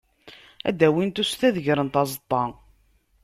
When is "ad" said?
0.69-0.75, 1.47-1.57